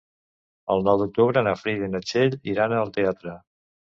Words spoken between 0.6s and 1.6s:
El nou d'octubre na